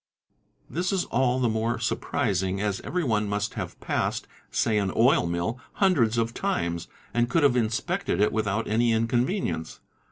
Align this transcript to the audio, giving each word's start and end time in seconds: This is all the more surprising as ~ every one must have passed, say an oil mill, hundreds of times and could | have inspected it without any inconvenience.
This 0.67 0.91
is 0.91 1.05
all 1.05 1.39
the 1.39 1.47
more 1.47 1.77
surprising 1.77 2.59
as 2.59 2.81
~ 2.81 2.81
every 2.81 3.03
one 3.03 3.29
must 3.29 3.53
have 3.53 3.79
passed, 3.79 4.25
say 4.49 4.79
an 4.79 4.91
oil 4.95 5.27
mill, 5.27 5.59
hundreds 5.73 6.17
of 6.17 6.33
times 6.33 6.87
and 7.13 7.29
could 7.29 7.43
| 7.43 7.43
have 7.43 7.55
inspected 7.55 8.19
it 8.19 8.33
without 8.33 8.67
any 8.67 8.93
inconvenience. 8.93 9.79